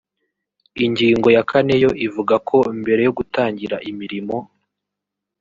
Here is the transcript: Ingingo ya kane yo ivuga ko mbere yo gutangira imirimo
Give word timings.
Ingingo 0.85 1.27
ya 1.35 1.43
kane 1.49 1.73
yo 1.83 1.91
ivuga 2.07 2.35
ko 2.47 2.57
mbere 2.79 3.01
yo 3.07 3.11
gutangira 3.17 3.75
imirimo 3.89 4.35